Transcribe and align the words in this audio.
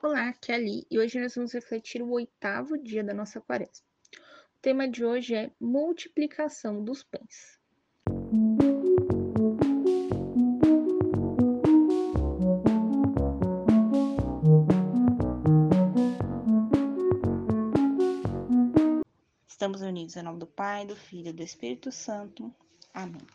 Olá, 0.00 0.28
aqui 0.28 0.52
é 0.52 0.54
a 0.54 0.58
Li 0.58 0.86
e 0.88 0.96
hoje 0.96 1.18
nós 1.18 1.34
vamos 1.34 1.52
refletir 1.52 2.00
o 2.00 2.12
oitavo 2.12 2.78
dia 2.78 3.02
da 3.02 3.12
nossa 3.12 3.40
quaresma. 3.40 3.84
O 4.56 4.60
tema 4.62 4.88
de 4.88 5.04
hoje 5.04 5.34
é 5.34 5.50
multiplicação 5.60 6.84
dos 6.84 7.02
pães. 7.02 7.58
Estamos 19.48 19.80
unidos 19.82 20.16
em 20.16 20.22
nome 20.22 20.38
do 20.38 20.46
Pai, 20.46 20.86
do 20.86 20.94
Filho 20.94 21.30
e 21.30 21.32
do 21.32 21.42
Espírito 21.42 21.90
Santo. 21.90 22.54
Amém. 22.94 23.26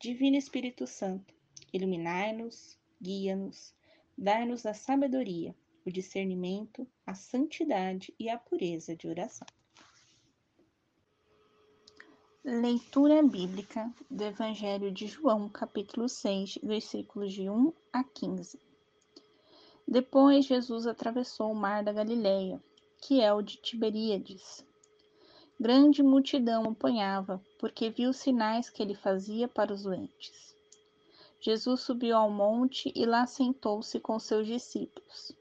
Divino 0.00 0.36
Espírito 0.36 0.84
Santo, 0.84 1.32
iluminai-nos, 1.72 2.76
guia-nos, 3.00 3.72
dai-nos 4.18 4.66
a 4.66 4.74
sabedoria 4.74 5.54
o 5.86 5.92
discernimento, 5.92 6.86
a 7.06 7.14
santidade 7.14 8.12
e 8.18 8.28
a 8.28 8.36
pureza 8.36 8.96
de 8.96 9.06
oração. 9.06 9.46
Leitura 12.44 13.22
bíblica 13.22 13.92
do 14.10 14.24
Evangelho 14.24 14.90
de 14.90 15.06
João, 15.06 15.48
capítulo 15.48 16.08
6, 16.08 16.58
versículos 16.62 17.32
de 17.32 17.48
1 17.48 17.72
a 17.92 18.02
15. 18.02 18.58
Depois 19.86 20.44
Jesus 20.44 20.86
atravessou 20.86 21.52
o 21.52 21.56
mar 21.56 21.84
da 21.84 21.92
Galileia, 21.92 22.60
que 23.00 23.20
é 23.20 23.32
o 23.32 23.40
de 23.40 23.56
Tiberíades. 23.56 24.64
Grande 25.58 26.02
multidão 26.02 26.62
acompanhava, 26.62 27.40
porque 27.58 27.90
viu 27.90 28.10
os 28.10 28.16
sinais 28.16 28.68
que 28.68 28.82
ele 28.82 28.94
fazia 28.94 29.46
para 29.46 29.72
os 29.72 29.84
doentes. 29.84 30.54
Jesus 31.40 31.82
subiu 31.82 32.16
ao 32.16 32.30
monte 32.30 32.92
e 32.94 33.06
lá 33.06 33.26
sentou-se 33.26 34.00
com 34.00 34.18
seus 34.18 34.46
discípulos. 34.46 35.32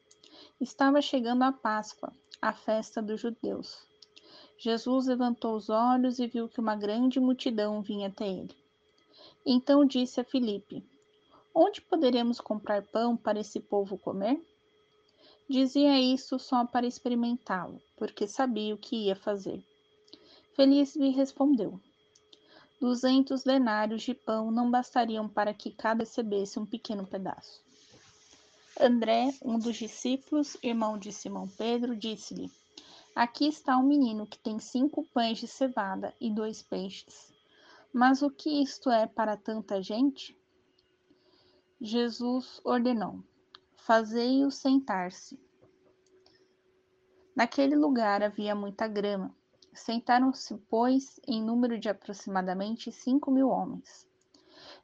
Estava 0.59 1.01
chegando 1.01 1.43
a 1.43 1.51
Páscoa, 1.51 2.13
a 2.41 2.53
festa 2.53 3.01
dos 3.01 3.19
judeus. 3.19 3.85
Jesus 4.57 5.05
levantou 5.05 5.53
os 5.53 5.69
olhos 5.69 6.17
e 6.17 6.27
viu 6.27 6.47
que 6.47 6.61
uma 6.61 6.77
grande 6.77 7.19
multidão 7.19 7.81
vinha 7.81 8.07
até 8.07 8.25
ele. 8.25 8.55
Então 9.45 9.85
disse 9.85 10.21
a 10.21 10.23
Filipe: 10.23 10.81
Onde 11.53 11.81
poderemos 11.81 12.39
comprar 12.39 12.83
pão 12.83 13.17
para 13.17 13.37
esse 13.37 13.59
povo 13.59 13.97
comer? 13.97 14.41
Dizia 15.49 15.99
isso 15.99 16.39
só 16.39 16.65
para 16.65 16.87
experimentá-lo, 16.87 17.81
porque 17.97 18.25
sabia 18.25 18.73
o 18.73 18.77
que 18.77 19.07
ia 19.07 19.15
fazer. 19.15 19.61
Feliz 20.53 20.95
lhe 20.95 21.09
respondeu: 21.09 21.81
Duzentos 22.79 23.43
denários 23.43 24.03
de 24.03 24.13
pão 24.13 24.51
não 24.51 24.71
bastariam 24.71 25.27
para 25.27 25.53
que 25.53 25.69
cada 25.69 26.05
recebesse 26.05 26.57
um 26.57 26.65
pequeno 26.65 27.05
pedaço. 27.05 27.64
André, 28.79 29.33
um 29.41 29.57
dos 29.57 29.77
discípulos, 29.77 30.57
irmão 30.61 30.97
de 30.97 31.11
Simão 31.13 31.47
Pedro, 31.47 31.95
disse-lhe: 31.95 32.51
Aqui 33.15 33.47
está 33.47 33.77
um 33.77 33.87
menino 33.87 34.27
que 34.27 34.37
tem 34.37 34.59
cinco 34.59 35.05
pães 35.13 35.37
de 35.37 35.47
cevada 35.47 36.13
e 36.19 36.29
dois 36.29 36.61
peixes. 36.61 37.33
Mas 37.93 38.21
o 38.21 38.29
que 38.29 38.61
isto 38.61 38.91
é 38.91 39.07
para 39.07 39.37
tanta 39.37 39.81
gente? 39.81 40.37
Jesus 41.79 42.59
ordenou: 42.65 43.23
Fazei-o 43.77 44.51
sentar-se. 44.51 45.39
Naquele 47.33 47.77
lugar 47.77 48.21
havia 48.21 48.53
muita 48.53 48.89
grama. 48.89 49.33
Sentaram-se, 49.73 50.57
pois, 50.69 51.17
em 51.25 51.41
número 51.41 51.79
de 51.79 51.87
aproximadamente 51.87 52.91
cinco 52.91 53.31
mil 53.31 53.47
homens. 53.47 54.05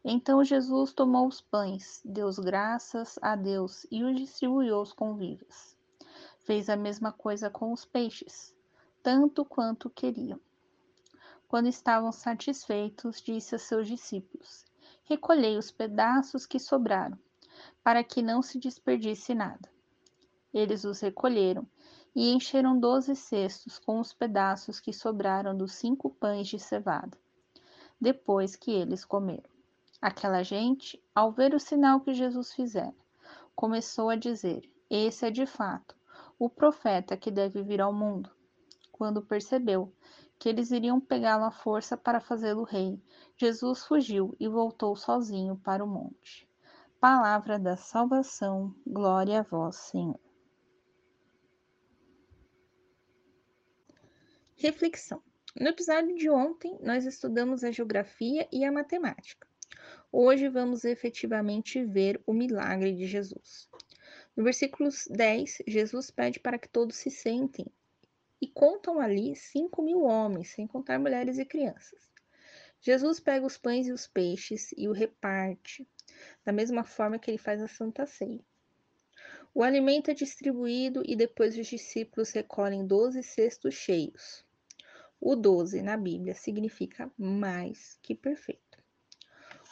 Então 0.03 0.43
Jesus 0.43 0.93
tomou 0.93 1.27
os 1.27 1.41
pães, 1.41 2.01
deu 2.03 2.27
graças 2.39 3.19
a 3.21 3.35
Deus 3.35 3.85
e 3.91 4.03
os 4.03 4.15
distribuiu 4.15 4.75
aos 4.75 4.91
convivas. 4.91 5.77
Fez 6.39 6.69
a 6.69 6.75
mesma 6.75 7.11
coisa 7.11 7.51
com 7.51 7.71
os 7.71 7.85
peixes, 7.85 8.55
tanto 9.03 9.45
quanto 9.45 9.91
queriam. 9.91 10.39
Quando 11.47 11.67
estavam 11.67 12.11
satisfeitos, 12.11 13.21
disse 13.21 13.53
a 13.53 13.59
seus 13.59 13.87
discípulos: 13.87 14.65
Recolhei 15.03 15.55
os 15.55 15.69
pedaços 15.69 16.47
que 16.47 16.59
sobraram, 16.59 17.19
para 17.83 18.03
que 18.03 18.23
não 18.23 18.41
se 18.41 18.57
desperdice 18.57 19.35
nada. 19.35 19.69
Eles 20.51 20.83
os 20.83 20.99
recolheram 20.99 21.67
e 22.15 22.33
encheram 22.33 22.79
doze 22.79 23.15
cestos 23.15 23.77
com 23.77 23.99
os 23.99 24.13
pedaços 24.13 24.79
que 24.79 24.91
sobraram 24.91 25.55
dos 25.55 25.73
cinco 25.73 26.09
pães 26.09 26.47
de 26.47 26.57
cevada, 26.57 27.15
depois 27.99 28.55
que 28.55 28.71
eles 28.71 29.05
comeram. 29.05 29.50
Aquela 30.01 30.41
gente, 30.41 30.99
ao 31.13 31.31
ver 31.31 31.53
o 31.53 31.59
sinal 31.59 32.01
que 32.01 32.11
Jesus 32.11 32.53
fizera, 32.53 32.95
começou 33.55 34.09
a 34.09 34.15
dizer: 34.15 34.67
Esse 34.89 35.27
é 35.27 35.29
de 35.29 35.45
fato 35.45 35.95
o 36.39 36.49
profeta 36.49 37.15
que 37.15 37.29
deve 37.29 37.61
vir 37.61 37.79
ao 37.79 37.93
mundo. 37.93 38.31
Quando 38.91 39.21
percebeu 39.21 39.93
que 40.39 40.49
eles 40.49 40.71
iriam 40.71 40.99
pegá-lo 40.99 41.43
à 41.43 41.51
força 41.51 41.95
para 41.95 42.19
fazê-lo 42.19 42.63
rei, 42.63 42.99
Jesus 43.37 43.85
fugiu 43.85 44.35
e 44.39 44.47
voltou 44.47 44.95
sozinho 44.95 45.55
para 45.55 45.83
o 45.83 45.87
monte. 45.87 46.49
Palavra 46.99 47.59
da 47.59 47.77
salvação, 47.77 48.73
glória 48.87 49.41
a 49.41 49.43
vós, 49.43 49.75
Senhor. 49.75 50.19
Reflexão. 54.55 55.21
No 55.59 55.67
episódio 55.67 56.15
de 56.15 56.27
ontem, 56.27 56.75
nós 56.81 57.05
estudamos 57.05 57.63
a 57.63 57.69
geografia 57.69 58.47
e 58.51 58.65
a 58.65 58.71
matemática. 58.71 59.50
Hoje 60.13 60.49
vamos 60.49 60.83
efetivamente 60.83 61.85
ver 61.85 62.21
o 62.25 62.33
milagre 62.33 62.91
de 62.91 63.05
Jesus. 63.05 63.69
No 64.35 64.43
versículo 64.43 64.89
10, 65.09 65.63
Jesus 65.65 66.11
pede 66.11 66.37
para 66.37 66.59
que 66.59 66.67
todos 66.67 66.97
se 66.97 67.09
sentem 67.09 67.65
e 68.41 68.47
contam 68.47 68.99
ali 68.99 69.33
cinco 69.37 69.81
mil 69.81 70.03
homens, 70.03 70.49
sem 70.49 70.67
contar 70.67 70.99
mulheres 70.99 71.37
e 71.37 71.45
crianças. 71.45 72.09
Jesus 72.81 73.21
pega 73.21 73.45
os 73.45 73.57
pães 73.57 73.87
e 73.87 73.93
os 73.93 74.05
peixes 74.05 74.73
e 74.75 74.89
o 74.89 74.91
reparte, 74.91 75.87
da 76.43 76.51
mesma 76.51 76.83
forma 76.83 77.17
que 77.17 77.31
ele 77.31 77.37
faz 77.37 77.61
a 77.61 77.69
Santa 77.69 78.05
Ceia. 78.05 78.43
O 79.53 79.63
alimento 79.63 80.11
é 80.11 80.13
distribuído 80.13 81.03
e 81.05 81.15
depois 81.15 81.57
os 81.57 81.67
discípulos 81.67 82.31
recolhem 82.31 82.85
doze 82.85 83.23
cestos 83.23 83.75
cheios. 83.75 84.43
O 85.21 85.37
doze 85.37 85.81
na 85.81 85.95
Bíblia 85.95 86.35
significa 86.35 87.09
mais 87.17 87.97
que 88.01 88.13
perfeito. 88.13 88.70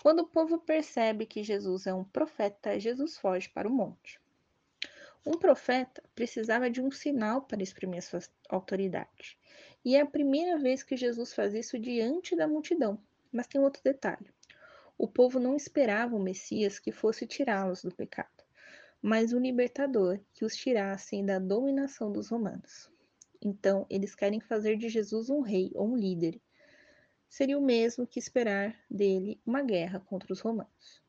Quando 0.01 0.19
o 0.19 0.27
povo 0.27 0.57
percebe 0.57 1.25
que 1.25 1.43
Jesus 1.43 1.85
é 1.85 1.93
um 1.93 2.03
profeta, 2.03 2.79
Jesus 2.79 3.17
foge 3.17 3.49
para 3.49 3.67
o 3.67 3.71
monte. 3.71 4.19
Um 5.25 5.33
profeta 5.33 6.01
precisava 6.15 6.69
de 6.69 6.81
um 6.81 6.89
sinal 6.89 7.41
para 7.41 7.61
exprimir 7.61 8.01
sua 8.01 8.21
autoridade. 8.47 9.37
E 9.83 9.95
é 9.95 10.01
a 10.01 10.05
primeira 10.05 10.57
vez 10.57 10.83
que 10.83 10.95
Jesus 10.95 11.33
faz 11.33 11.53
isso 11.53 11.77
diante 11.77 12.35
da 12.35 12.47
multidão. 12.47 12.97
Mas 13.31 13.47
tem 13.47 13.59
outro 13.59 13.83
detalhe. 13.83 14.31
O 14.97 15.07
povo 15.07 15.39
não 15.39 15.55
esperava 15.55 16.15
o 16.15 16.23
Messias 16.23 16.79
que 16.79 16.91
fosse 16.91 17.27
tirá-los 17.27 17.83
do 17.83 17.93
pecado, 17.93 18.43
mas 19.01 19.33
o 19.33 19.39
libertador 19.39 20.19
que 20.33 20.43
os 20.43 20.55
tirasse 20.55 21.21
da 21.23 21.39
dominação 21.39 22.11
dos 22.11 22.29
romanos. 22.29 22.89
Então, 23.41 23.85
eles 23.89 24.15
querem 24.15 24.39
fazer 24.39 24.77
de 24.77 24.89
Jesus 24.89 25.29
um 25.29 25.41
rei 25.41 25.71
ou 25.75 25.89
um 25.89 25.95
líder, 25.95 26.41
seria 27.29 27.57
o 27.57 27.61
mesmo 27.61 28.07
que 28.07 28.19
esperar 28.19 28.75
dele 28.89 29.39
uma 29.45 29.61
guerra 29.61 29.99
contra 29.99 30.33
os 30.33 30.39
romanos. 30.39 31.01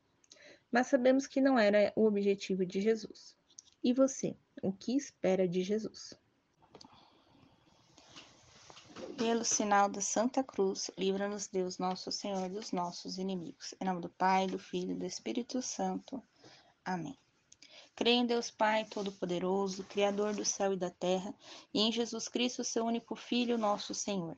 Mas 0.71 0.87
sabemos 0.87 1.27
que 1.27 1.41
não 1.41 1.57
era 1.57 1.91
o 1.95 2.05
objetivo 2.05 2.65
de 2.65 2.79
Jesus. 2.79 3.35
E 3.83 3.91
você, 3.91 4.37
o 4.61 4.71
que 4.71 4.95
espera 4.95 5.47
de 5.47 5.63
Jesus? 5.63 6.13
Pelo 9.17 9.43
sinal 9.43 9.89
da 9.89 9.99
Santa 9.99 10.43
Cruz, 10.43 10.89
livra-nos 10.97 11.47
Deus 11.47 11.77
nosso 11.77 12.11
Senhor 12.11 12.47
dos 12.49 12.71
nossos 12.71 13.17
inimigos. 13.17 13.73
Em 13.79 13.85
nome 13.85 14.01
do 14.01 14.09
Pai, 14.09 14.47
do 14.47 14.57
Filho 14.57 14.91
e 14.91 14.95
do 14.95 15.05
Espírito 15.05 15.61
Santo. 15.61 16.23
Amém. 16.85 17.17
Creio 17.95 18.21
em 18.21 18.25
Deus 18.25 18.49
Pai 18.49 18.85
Todo-Poderoso, 18.85 19.83
Criador 19.83 20.33
do 20.33 20.45
céu 20.45 20.73
e 20.73 20.77
da 20.77 20.89
terra, 20.89 21.35
e 21.73 21.81
em 21.81 21.91
Jesus 21.91 22.27
Cristo, 22.27 22.63
seu 22.63 22.85
único 22.85 23.15
Filho, 23.15 23.57
nosso 23.57 23.93
Senhor 23.93 24.37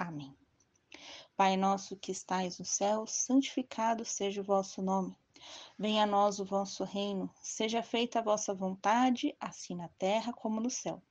Amém. 0.00 0.32
Pai 1.36 1.56
nosso 1.56 1.96
que 1.96 2.12
estais 2.12 2.60
no 2.60 2.64
céu, 2.64 3.04
santificado 3.04 4.04
seja 4.04 4.40
o 4.40 4.44
vosso 4.44 4.80
nome. 4.80 5.16
Venha 5.76 6.04
a 6.04 6.06
nós 6.06 6.38
o 6.38 6.44
vosso 6.44 6.84
reino, 6.84 7.28
seja 7.42 7.82
feita 7.82 8.20
a 8.20 8.22
vossa 8.22 8.54
vontade, 8.54 9.34
assim 9.40 9.74
na 9.74 9.88
terra 9.98 10.32
como 10.32 10.60
no 10.60 10.70
céu. 10.70 11.02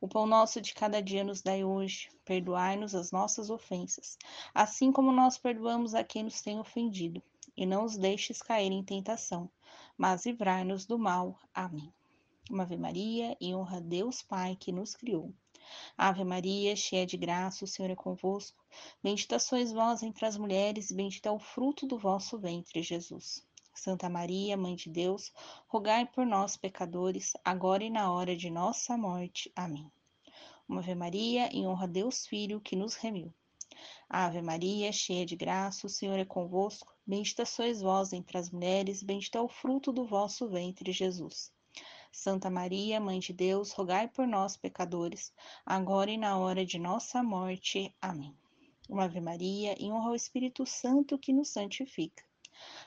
O 0.00 0.08
pão 0.08 0.26
nosso 0.26 0.62
de 0.62 0.72
cada 0.72 1.02
dia 1.02 1.22
nos 1.22 1.42
dai 1.42 1.62
hoje, 1.62 2.08
perdoai-nos 2.24 2.94
as 2.94 3.12
nossas 3.12 3.50
ofensas, 3.50 4.16
assim 4.54 4.90
como 4.90 5.12
nós 5.12 5.36
perdoamos 5.36 5.94
a 5.94 6.02
quem 6.02 6.22
nos 6.22 6.40
tem 6.40 6.58
ofendido, 6.58 7.22
e 7.54 7.66
não 7.66 7.84
os 7.84 7.98
deixes 7.98 8.40
cair 8.40 8.72
em 8.72 8.82
tentação, 8.82 9.50
mas 9.94 10.24
livrai-nos 10.24 10.86
do 10.86 10.98
mal. 10.98 11.38
Amém. 11.52 11.92
Uma 12.50 12.62
Ave 12.62 12.78
Maria 12.78 13.36
e 13.38 13.54
honra 13.54 13.76
a 13.76 13.80
Deus 13.80 14.22
Pai 14.22 14.56
que 14.56 14.72
nos 14.72 14.94
criou. 14.94 15.34
Ave 15.96 16.24
Maria, 16.24 16.74
cheia 16.76 17.06
de 17.06 17.16
graça, 17.16 17.64
o 17.64 17.68
Senhor 17.68 17.90
é 17.90 17.94
convosco. 17.94 18.64
Bendita 19.02 19.38
sois 19.38 19.72
vós 19.72 20.02
entre 20.02 20.26
as 20.26 20.36
mulheres, 20.36 20.90
e 20.90 20.94
bendito 20.94 21.26
é 21.26 21.30
o 21.30 21.38
fruto 21.38 21.86
do 21.86 21.98
vosso 21.98 22.38
ventre, 22.38 22.82
Jesus. 22.82 23.46
Santa 23.74 24.08
Maria, 24.08 24.56
Mãe 24.56 24.76
de 24.76 24.90
Deus, 24.90 25.32
rogai 25.66 26.06
por 26.06 26.26
nós, 26.26 26.56
pecadores, 26.56 27.32
agora 27.44 27.82
e 27.82 27.90
na 27.90 28.12
hora 28.12 28.36
de 28.36 28.50
nossa 28.50 28.96
morte. 28.96 29.50
Amém. 29.56 29.90
Uma 30.68 30.80
Ave 30.80 30.94
Maria, 30.94 31.48
em 31.52 31.66
honra 31.66 31.84
a 31.84 31.88
Deus 31.88 32.26
Filho, 32.26 32.60
que 32.60 32.76
nos 32.76 32.94
remiu. 32.94 33.32
Ave 34.08 34.42
Maria, 34.42 34.92
cheia 34.92 35.24
de 35.24 35.34
graça, 35.34 35.86
o 35.86 35.90
Senhor 35.90 36.18
é 36.18 36.24
convosco. 36.24 36.94
Bendita 37.06 37.44
sois 37.44 37.80
vós 37.80 38.12
entre 38.12 38.38
as 38.38 38.50
mulheres, 38.50 39.02
bendito 39.02 39.36
é 39.36 39.40
o 39.40 39.48
fruto 39.48 39.90
do 39.90 40.04
vosso 40.04 40.48
ventre, 40.48 40.92
Jesus. 40.92 41.50
Santa 42.12 42.50
Maria, 42.50 43.00
Mãe 43.00 43.18
de 43.18 43.32
Deus, 43.32 43.72
rogai 43.72 44.06
por 44.06 44.26
nós, 44.26 44.54
pecadores, 44.54 45.32
agora 45.64 46.10
e 46.10 46.18
na 46.18 46.36
hora 46.36 46.64
de 46.64 46.78
nossa 46.78 47.22
morte. 47.22 47.92
Amém. 48.02 48.36
Uma 48.86 49.04
Ave 49.04 49.18
Maria, 49.18 49.74
em 49.82 49.90
honra 49.90 50.10
ao 50.10 50.14
Espírito 50.14 50.66
Santo 50.66 51.18
que 51.18 51.32
nos 51.32 51.48
santifica. 51.48 52.22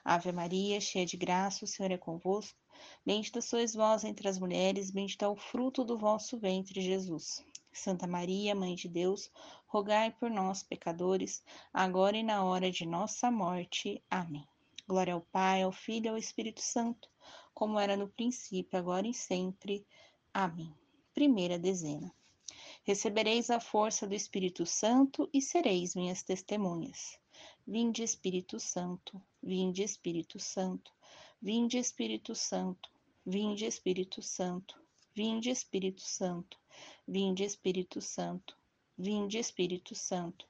Ave 0.04 0.32
Maria, 0.32 0.80
cheia 0.80 1.08
de 1.08 1.18
graça, 1.18 1.66
o 1.66 1.68
Senhor 1.68 1.92
é 1.92 1.98
convosco. 1.98 2.58
Bendita 3.04 3.42
sois 3.42 3.74
vós 3.74 4.04
entre 4.04 4.28
as 4.28 4.38
mulheres, 4.38 4.92
bendito 4.92 5.26
é 5.26 5.28
o 5.28 5.36
fruto 5.36 5.84
do 5.84 5.98
vosso 5.98 6.38
ventre, 6.38 6.80
Jesus. 6.80 7.44
Santa 7.74 8.06
Maria, 8.06 8.54
Mãe 8.54 8.76
de 8.76 8.88
Deus, 8.88 9.32
rogai 9.66 10.12
por 10.12 10.30
nós, 10.30 10.62
pecadores, 10.62 11.44
agora 11.74 12.16
e 12.16 12.24
na 12.24 12.44
hora 12.44 12.72
de 12.72 12.86
nossa 12.86 13.32
morte. 13.32 14.04
Amém. 14.10 14.48
Glória 14.88 15.16
ao 15.16 15.22
Pai, 15.22 15.64
ao 15.64 15.72
Filho 15.72 16.06
e 16.06 16.10
ao 16.10 16.18
Espírito 16.18 16.62
Santo, 16.62 17.10
como 17.56 17.80
era 17.80 17.96
no 17.96 18.10
princípio, 18.10 18.78
agora 18.78 19.08
e 19.08 19.14
sempre. 19.14 19.88
Amém. 20.34 20.76
Primeira 21.14 21.58
dezena. 21.58 22.14
Recebereis 22.84 23.50
a 23.50 23.60
força 23.60 24.06
do 24.06 24.14
Espírito 24.14 24.66
Santo 24.66 25.28
e 25.34 25.42
sereis 25.42 25.96
minhas 25.96 26.22
testemunhas. 26.22 27.18
Vinde 27.66 28.04
Espírito 28.04 28.60
Santo, 28.60 29.20
vinde 29.42 29.82
Espírito 29.82 30.38
Santo, 30.38 30.92
vinde 31.42 31.80
Espírito 31.80 32.38
Santo, 32.38 32.94
vinde 33.26 33.66
Espírito 33.66 34.22
Santo, 34.22 34.70
vinde 35.16 35.50
Espírito 35.50 36.02
Santo, 36.06 36.58
vinde 37.08 37.44
Espírito 37.44 38.02
Santo, 38.02 38.56
vinde 38.98 39.38
Espírito 39.40 39.96
Santo, 39.96 40.46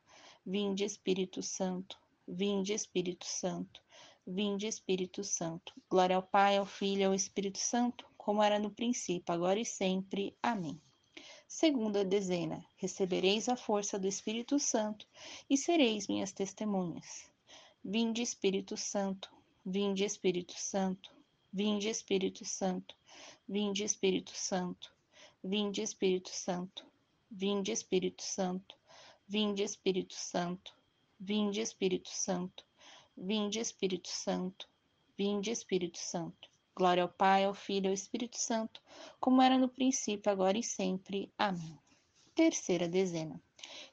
vinde 0.46 0.84
Espírito 0.84 1.42
Santo, 1.42 1.98
vinde 2.28 2.74
Espírito 2.74 3.26
Santo, 3.26 3.85
vinde 4.26 4.68
Espírito 4.68 5.24
Santo. 5.24 5.74
Glória 5.90 6.16
ao 6.16 6.24
Pai, 6.24 6.58
ao 6.58 6.66
Filho 6.66 7.02
e 7.02 7.04
ao 7.04 7.14
Espírito 7.14 7.60
Santo, 7.60 8.06
como 8.18 8.42
era 8.42 8.58
no 8.58 8.72
princípio, 8.72 9.34
agora 9.34 9.60
e 9.60 9.66
sempre. 9.66 10.36
Amém. 10.42 10.82
Segunda 11.48 12.04
dezena: 12.04 12.66
recebereis 12.76 13.48
a 13.48 13.56
força 13.56 14.00
do 14.00 14.08
Espírito 14.08 14.60
Santo 14.60 15.08
e 15.50 15.56
sereis 15.56 16.08
minhas 16.08 16.32
testemunhas. 16.32 17.30
Vinde, 17.84 18.24
Espírito 18.24 18.76
Santo, 18.76 19.30
vinde, 19.64 20.04
Espírito 20.04 20.54
Santo, 20.58 21.12
vinde, 21.54 21.88
Espírito 21.88 22.44
Santo, 22.44 22.96
vinde, 23.48 23.84
Espírito 23.84 24.32
Santo, 24.36 24.92
vinde, 25.44 25.84
Espírito 25.84 26.32
Santo, 26.32 26.84
vinde, 27.32 27.72
Espírito 27.72 28.24
Santo, 28.24 28.76
vinde, 29.28 29.64
Espírito 29.64 30.16
Santo, 30.16 30.74
vinde, 31.20 31.62
Espírito 31.62 32.10
Santo, 32.10 32.65
Vinde, 33.18 33.60
Espírito 33.60 34.10
Santo, 34.10 34.68
vinde, 35.18 35.50
Espírito 35.50 35.98
Santo. 35.98 36.50
Glória 36.76 37.04
ao 37.04 37.10
Pai, 37.10 37.46
ao 37.46 37.54
Filho 37.54 37.86
e 37.86 37.88
ao 37.88 37.94
Espírito 37.94 38.38
Santo, 38.38 38.82
como 39.20 39.42
era 39.42 39.58
no 39.58 39.70
princípio, 39.70 40.30
agora 40.30 40.58
e 40.58 40.64
sempre. 40.64 41.32
Amém. 41.38 41.80
Terceira 42.36 42.90
dezena. 42.90 43.42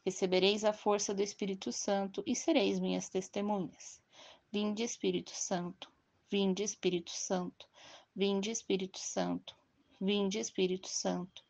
Recebereis 0.05 0.65
a 0.65 0.73
força 0.73 1.15
do 1.15 1.23
Espírito 1.23 1.71
Santo 1.71 2.25
e 2.27 2.35
sereis 2.35 2.81
minhas 2.81 3.09
testemunhas. 3.09 4.03
Vinde, 4.51 4.83
Espírito 4.83 5.31
Santo, 5.31 5.89
vinde, 6.29 6.65
Espírito 6.65 7.13
Santo, 7.13 7.69
vinde, 8.15 8.51
Espírito 8.51 8.99
Santo, 8.99 9.55
vinde, 10.01 10.41
Espírito 10.41 10.89
Santo, 10.89 11.45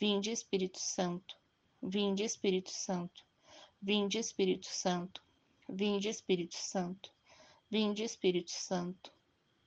vinde, 0.00 0.32
Espírito 0.32 0.80
Santo, 0.80 1.36
vinde, 1.80 2.24
Espírito 2.24 2.70
Santo, 2.70 3.24
vinde, 3.80 4.18
Espírito 4.18 4.66
Santo, 4.66 5.22
vinde, 5.68 6.08
Espírito 6.08 6.56
Santo. 6.56 7.11
Vinde, 7.72 8.04
Espírito 8.04 8.50
Santo. 8.50 9.10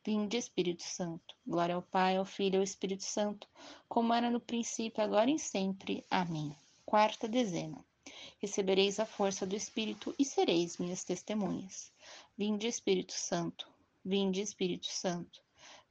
Vinde, 0.05 0.37
Espírito 0.37 0.83
Santo. 0.83 1.35
Glória 1.43 1.73
ao 1.73 1.81
Pai, 1.81 2.17
ao 2.17 2.23
Filho 2.23 2.53
e 2.53 2.57
ao 2.57 2.63
Espírito 2.63 3.03
Santo, 3.03 3.47
como 3.89 4.13
era 4.13 4.29
no 4.29 4.39
princípio, 4.39 5.03
agora 5.03 5.31
e 5.31 5.39
sempre. 5.39 6.05
Amém. 6.07 6.55
Quarta 6.85 7.27
dezena. 7.27 7.83
Recebereis 8.39 8.99
a 8.99 9.07
força 9.07 9.43
do 9.43 9.55
Espírito 9.55 10.13
e 10.19 10.23
sereis 10.23 10.77
minhas 10.77 11.03
testemunhas. 11.03 11.91
Vinde, 12.37 12.67
Espírito 12.67 13.13
Santo. 13.13 13.67
Vinde, 14.05 14.39
Espírito 14.39 14.85
Santo. 14.85 15.41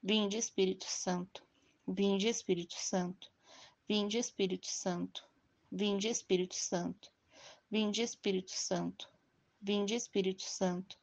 Vinde, 0.01 0.39
Espírito 0.39 0.87
Santo. 0.87 1.43
Vinde, 1.85 2.29
Espírito 2.29 2.77
Santo. 2.77 3.29
Vinde, 3.89 4.19
Espírito 4.19 4.69
Santo. 4.69 5.25
Vinde, 5.69 6.07
Espírito 6.07 6.55
Santo. 6.55 7.11
Vinde, 7.69 8.03
Espírito 8.03 8.53
Santo. 8.53 9.09
Vinde, 9.61 9.97
Espírito 9.97 10.43
Santo. 10.43 10.97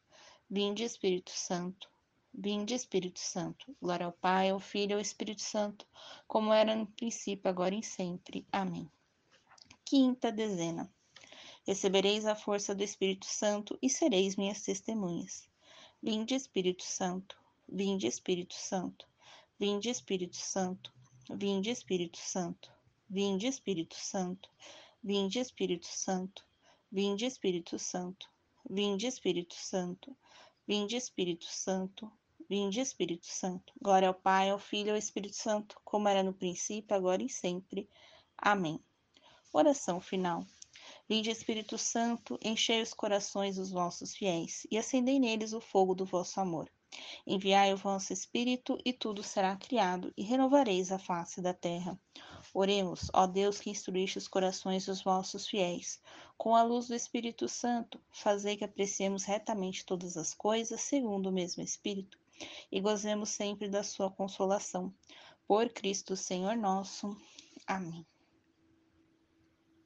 Vinde 0.53 0.83
Espírito 0.83 1.31
Santo, 1.31 1.89
vinde 2.33 2.73
Espírito 2.73 3.21
Santo. 3.21 3.73
Glória 3.81 4.05
ao 4.05 4.11
Pai, 4.11 4.49
ao 4.49 4.59
Filho 4.59 4.91
e 4.91 4.93
ao 4.95 4.99
Espírito 4.99 5.41
Santo, 5.41 5.87
como 6.27 6.51
era 6.51 6.75
no 6.75 6.87
princípio, 6.87 7.49
agora 7.49 7.73
e 7.73 7.81
sempre. 7.81 8.45
Amém. 8.51 8.91
Quinta 9.85 10.29
dezena. 10.29 10.93
Recebereis 11.65 12.25
a 12.25 12.35
força 12.35 12.75
do 12.75 12.83
Espírito 12.83 13.27
Santo 13.27 13.79
e 13.81 13.89
sereis 13.89 14.35
minhas 14.35 14.61
testemunhas. 14.61 15.47
Vinde 16.03 16.35
Espírito 16.35 16.83
Santo, 16.83 17.37
vinde 17.65 18.07
Espírito 18.07 18.53
Santo, 18.53 19.07
vinde 19.57 19.89
Espírito 19.89 20.35
Santo, 20.35 20.91
vinde 21.29 21.69
Espírito 21.69 22.17
Santo, 22.17 22.69
vinde 23.09 23.47
Espírito 23.47 23.95
Santo, 23.95 24.49
vinde 25.01 25.39
Espírito 25.39 25.87
Santo, 25.87 26.43
vinde 26.91 27.25
Espírito 27.25 27.79
Santo, 27.79 28.29
vinde 28.69 29.07
Espírito 29.07 29.55
Santo, 29.55 30.13
Vinde, 30.67 30.95
Espírito 30.95 31.45
Santo. 31.45 32.11
Vinde, 32.49 32.79
Espírito 32.79 33.25
Santo. 33.25 33.73
Glória 33.81 34.07
ao 34.07 34.13
Pai, 34.13 34.49
ao 34.49 34.59
Filho 34.59 34.89
e 34.89 34.91
ao 34.91 34.97
Espírito 34.97 35.35
Santo, 35.35 35.79
como 35.83 36.07
era 36.07 36.21
no 36.21 36.33
princípio, 36.33 36.95
agora 36.95 37.23
e 37.23 37.29
sempre. 37.29 37.89
Amém. 38.37 38.79
Oração 39.51 39.99
final. 39.99 40.45
Vinde, 41.09 41.29
Espírito 41.29 41.77
Santo, 41.77 42.37
enchei 42.41 42.81
os 42.81 42.93
corações 42.93 43.55
dos 43.55 43.71
vossos 43.71 44.15
fiéis 44.15 44.65
e 44.69 44.77
acendei 44.77 45.19
neles 45.19 45.51
o 45.51 45.59
fogo 45.59 45.93
do 45.93 46.05
vosso 46.05 46.39
amor. 46.39 46.71
Enviai 47.25 47.73
o 47.73 47.77
vosso 47.77 48.13
Espírito 48.13 48.77
e 48.85 48.93
tudo 48.93 49.23
será 49.23 49.55
criado 49.55 50.13
e 50.15 50.23
renovareis 50.23 50.91
a 50.91 50.99
face 50.99 51.41
da 51.41 51.53
terra. 51.53 51.99
Oremos, 52.53 53.09
ó 53.13 53.25
Deus 53.27 53.59
que 53.59 53.69
instruíste 53.69 54.17
os 54.17 54.27
corações 54.27 54.85
dos 54.85 55.01
vossos 55.01 55.47
fiéis. 55.47 56.01
Com 56.37 56.55
a 56.55 56.63
luz 56.63 56.87
do 56.87 56.95
Espírito 56.95 57.47
Santo, 57.47 57.99
fazei 58.11 58.57
que 58.57 58.63
apreciemos 58.63 59.23
retamente 59.23 59.85
todas 59.85 60.17
as 60.17 60.33
coisas 60.33 60.81
segundo 60.81 61.29
o 61.29 61.31
mesmo 61.31 61.63
Espírito 61.63 62.19
e 62.71 62.79
gozemos 62.79 63.29
sempre 63.29 63.69
da 63.69 63.83
sua 63.83 64.09
consolação. 64.09 64.93
Por 65.47 65.69
Cristo 65.69 66.15
Senhor 66.15 66.55
nosso. 66.55 67.15
Amém. 67.67 68.05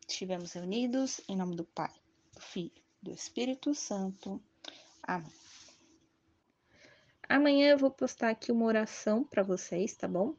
Estivemos 0.08 0.54
reunidos 0.54 1.22
em 1.28 1.36
nome 1.36 1.56
do 1.56 1.66
Pai, 1.66 1.92
do 2.34 2.42
Filho, 2.42 2.84
do 3.02 3.12
Espírito 3.12 3.74
Santo. 3.74 4.42
Amém. 5.04 5.32
Amanhã 7.28 7.70
eu 7.70 7.78
vou 7.78 7.90
postar 7.90 8.30
aqui 8.30 8.52
uma 8.52 8.66
oração 8.66 9.24
para 9.24 9.42
vocês, 9.42 9.96
tá 9.96 10.08
bom? 10.08 10.36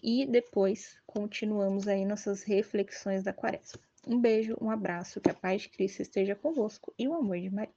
E 0.00 0.24
depois 0.24 0.96
continuamos 1.16 1.88
aí 1.88 2.04
nossas 2.04 2.42
reflexões 2.42 3.22
da 3.22 3.32
quaresma. 3.32 3.80
Um 4.06 4.20
beijo, 4.20 4.54
um 4.60 4.70
abraço, 4.70 5.18
que 5.18 5.30
a 5.30 5.34
paz 5.34 5.62
de 5.62 5.70
Cristo 5.70 6.02
esteja 6.02 6.34
convosco 6.34 6.92
e 6.98 7.08
o 7.08 7.14
amor 7.14 7.40
de 7.40 7.48
Maria. 7.48 7.72